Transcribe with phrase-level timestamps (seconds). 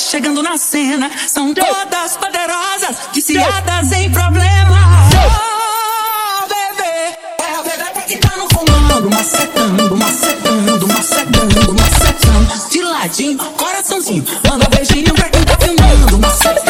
[0.00, 1.10] chegando na cena.
[1.26, 4.78] São todas poderosas, viciadas em problema.
[5.24, 9.10] Oh, bebê, é a bebê que tá no comando.
[9.10, 12.68] Macetando, macetando, macetando, macetando.
[12.70, 14.24] De ladinho, coraçãozinho.
[14.48, 16.18] Manda beijinho pra quem tá filmando.
[16.18, 16.69] Macetando,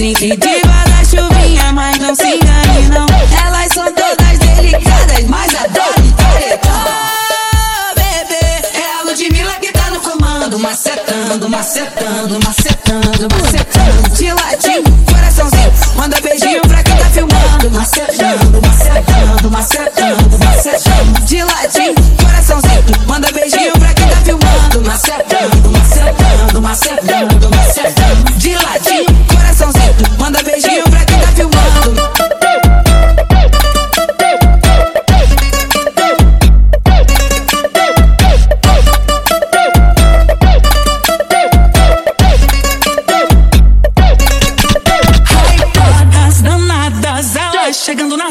[0.00, 3.06] drink diva da chuvinha, mas não se engane não.
[3.44, 6.70] Elas são todas delicadas, mas paredão.
[6.72, 8.40] Oh, bebê,
[8.74, 14.16] É a Ludmilla que tá no comando, macetando, macetando, macetando, macetando.
[14.16, 15.72] de ladinho, coraçãozinho.
[15.94, 17.70] Manda beijinho pra quem tá filmando.
[17.70, 18.49] Macetando,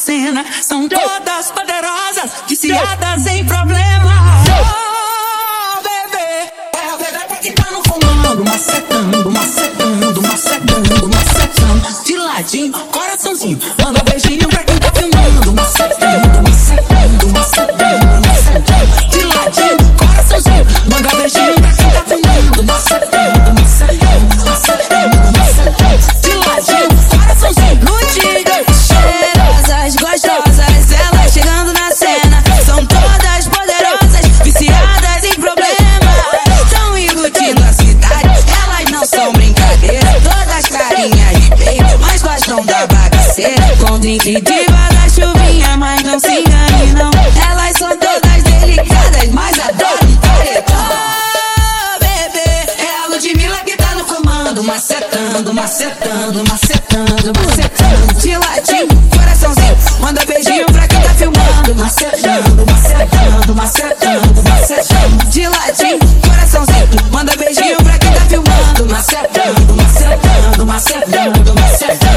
[0.00, 0.44] cena.
[0.62, 4.42] São todas poderosas, viciadas em problema.
[4.58, 8.44] Oh, bebê, é a bebê que tá no comando.
[8.44, 12.04] Macetando, macetando, macetando, macetando.
[12.04, 13.58] De ladinho, coraçãozinho.
[13.82, 14.49] Manda beijinho
[44.00, 47.10] drink diva da chuvinha, mas não se engane não.
[47.50, 50.88] Elas são todas delicadas, mas adoram paredão.
[52.00, 58.14] Bebê, é a Ludmilla que tá no comando, macetando, macetando, macetando, macetando.
[58.20, 65.24] De latim, coraçãozinho, manda beijinho pra quem tá filmando, macetando, macetando, macetando, macetando.
[65.30, 72.09] De latim, coraçãozinho, manda beijinho pra quem tá filmando, macetando, macetando, macetando, macetando.